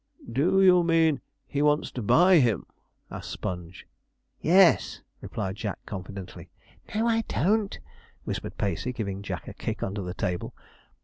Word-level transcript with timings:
'Do 0.31 0.63
you 0.63 0.83
mean 0.83 1.21
he 1.45 1.61
wants 1.61 1.91
to 1.91 2.01
buy 2.01 2.39
him?' 2.39 2.65
asked 3.11 3.29
Sponge. 3.29 3.87
'Yes,' 4.39 5.03
replied 5.21 5.57
Jack 5.57 5.77
confidently. 5.85 6.49
'No, 6.95 7.05
I 7.07 7.21
don't,' 7.27 7.77
whispered 8.23 8.57
Pacey, 8.57 8.93
giving 8.93 9.21
Jack 9.21 9.47
a 9.47 9.53
kick 9.53 9.83
under 9.83 10.01
the 10.01 10.15
table. 10.15 10.55